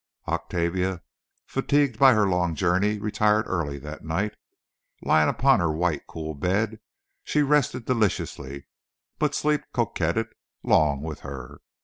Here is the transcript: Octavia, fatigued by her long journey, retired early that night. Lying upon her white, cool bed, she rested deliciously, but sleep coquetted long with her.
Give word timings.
Octavia, 0.27 1.03
fatigued 1.45 1.99
by 1.99 2.15
her 2.15 2.27
long 2.27 2.55
journey, 2.55 2.97
retired 2.97 3.45
early 3.45 3.77
that 3.77 4.03
night. 4.03 4.33
Lying 5.03 5.29
upon 5.29 5.59
her 5.59 5.71
white, 5.71 6.07
cool 6.07 6.33
bed, 6.33 6.79
she 7.23 7.43
rested 7.43 7.85
deliciously, 7.85 8.65
but 9.19 9.35
sleep 9.35 9.61
coquetted 9.75 10.29
long 10.63 11.03
with 11.03 11.19
her. 11.19 11.59